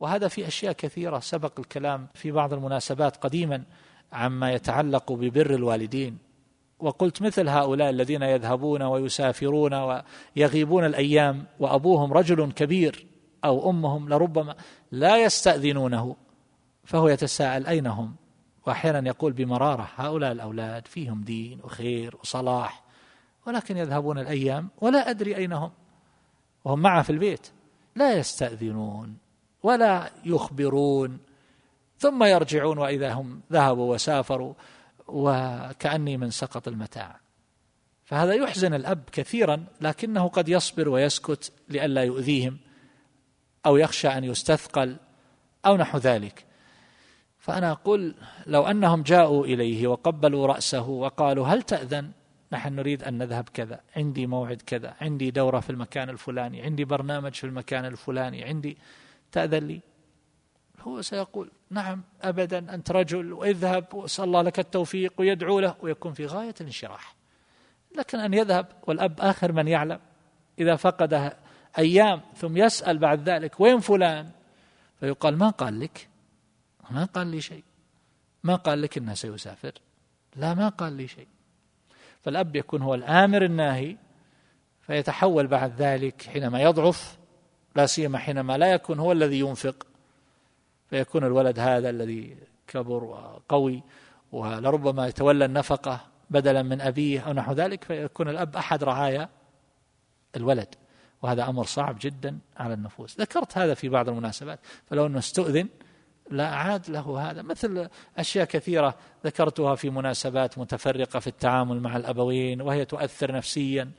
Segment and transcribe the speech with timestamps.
[0.00, 1.18] وهذا في أشياء كثيرة.
[1.18, 3.62] سبق الكلام في بعض المناسبات قديما
[4.12, 6.18] عما يتعلق ببر الوالدين.
[6.78, 9.74] وقلت مثل هؤلاء الذين يذهبون ويسافرون
[10.36, 13.06] ويغيبون الأيام وأبوهم رجل كبير
[13.44, 14.54] أو أمهم لربما
[14.92, 16.16] لا يستأذنونه
[16.84, 18.14] فهو يتساءل أين هم؟
[18.66, 22.82] وأحيانا يقول بمرارة هؤلاء الأولاد فيهم دين وخير وصلاح
[23.46, 25.70] ولكن يذهبون الأيام ولا أدري أين هم.
[26.64, 27.50] وهم معه في البيت.
[27.96, 29.16] لا يستأذنون.
[29.62, 31.18] ولا يخبرون
[31.98, 34.54] ثم يرجعون وإذا هم ذهبوا وسافروا
[35.08, 37.20] وكأني من سقط المتاع.
[38.04, 42.58] فهذا يحزن الأب كثيرا لكنه قد يصبر ويسكت لئلا يؤذيهم
[43.66, 44.96] أو يخشى أن يستثقل
[45.66, 46.44] أو نحو ذلك.
[47.38, 48.14] فأنا أقول
[48.46, 52.10] لو أنهم جاءوا إليه وقبلوا رأسه وقالوا هل تأذن؟
[52.52, 57.34] نحن نريد أن نذهب كذا عندي موعد كذا عندي دورة في المكان الفلاني عندي برنامج
[57.34, 58.78] في المكان الفلاني عندي
[59.32, 59.80] تأذن لي.
[60.80, 66.26] هو سيقول نعم أبدا أنت رجل واذهب وأسأل الله لك التوفيق ويدعو له ويكون في
[66.26, 67.14] غاية الانشراح.
[67.96, 70.00] لكن أن يذهب والأب آخر من يعلم
[70.58, 71.32] إذا فقد
[71.78, 74.30] أيام ثم يسأل بعد ذلك وين فلان؟
[75.00, 76.08] فيقال ما قال لك؟
[76.90, 77.64] ما قال لي شيء.
[78.44, 79.72] ما قال لك إنه سيسافر؟
[80.36, 81.28] لا ما قال لي شيء.
[82.22, 83.96] فالأب يكون هو الآمر الناهي
[84.80, 87.19] فيتحول بعد ذلك حينما يضعف
[87.76, 89.86] لا سيما حينما لا يكون هو الذي ينفق
[90.90, 93.82] فيكون الولد هذا الذي كبر وقوي
[94.32, 99.28] ولربما يتولى النفقة بدلا من أبيه أو نحو ذلك فيكون الأب أحد رعايا
[100.36, 100.74] الولد.
[101.22, 103.20] وهذا أمر صعب جدا على النفوس.
[103.20, 105.68] ذكرت هذا في بعض المناسبات فلو أنه استؤذن
[106.30, 107.42] لا أعاد له هذا.
[107.42, 113.90] مثل أشياء كثيرة ذكرتها في مناسبات متفرقة في التعامل مع الأبوين وهي تؤثر نفسيا.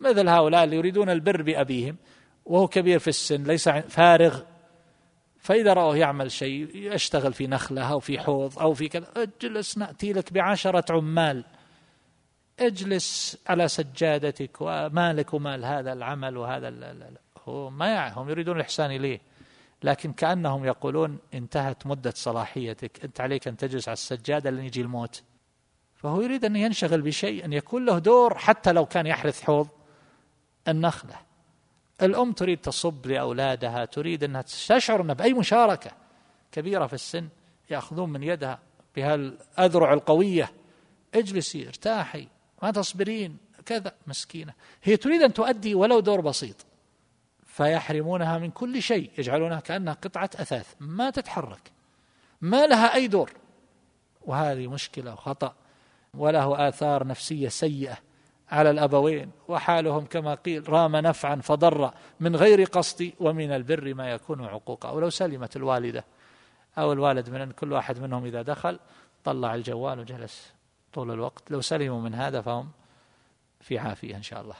[0.00, 1.96] مثل هؤلاء اللي يريدون البر بأبيهم
[2.46, 4.40] وهو كبير في السن ليس فارغ.
[5.38, 10.12] فإذا رأوه يعمل شيء يشتغل في نخلة أو في حوض أو في كذا اجلس نأتي
[10.12, 11.44] لك بعشرة عمال.
[12.60, 16.94] اجلس على سجادتك ومالك ومال هذا العمل وهذا
[17.44, 19.20] هو ما هم يريدون الإحسان إليه.
[19.82, 25.22] لكن كأنهم يقولون انتهت مدة صلاحيتك أنت عليك أن تجلس على السجادة لن يجي الموت.
[25.94, 29.68] فهو يريد أن ينشغل بشيء أن يكون له دور حتى لو كان يحرث حوض
[30.68, 31.25] النخلة.
[32.02, 35.90] الأم تريد تصب لأولادها تريد أنها تشعر أنها بأي مشاركة
[36.52, 37.28] كبيرة في السن
[37.70, 38.58] يأخذون من يدها
[38.96, 40.50] بهالأذرع القوية.
[41.14, 42.28] اجلسي ارتاحي
[42.62, 43.36] ما تصبرين
[43.66, 44.52] كذا مسكينة.
[44.82, 46.66] هي تريد أن تؤدي ولو دور بسيط.
[47.46, 51.72] فيحرمونها من كل شيء يجعلونها كأنها قطعة أثاث ما تتحرك
[52.40, 53.32] ما لها أي دور.
[54.22, 55.54] وهذه مشكلة وخطأ
[56.14, 57.98] وله آثار نفسية سيئة.
[58.50, 61.90] على الأبوين وحالهم كما قيل رام نفعا فضر
[62.20, 64.90] من غير قصد ومن البر ما يكون عقوقا.
[64.90, 66.04] ولو سلمت الوالدة
[66.78, 68.78] أو الوالد من أن كل واحد منهم إذا دخل
[69.24, 70.52] طلع الجوال وجلس
[70.92, 71.50] طول الوقت.
[71.50, 72.70] لو سلموا من هذا فهم
[73.60, 74.56] في عافية إن شاء الله.